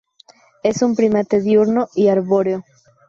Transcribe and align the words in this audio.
Es 0.63 0.81
un 0.81 0.95
primate 0.95 1.41
diurno 1.41 1.87
y 1.93 2.07
arbóreo. 2.07 2.63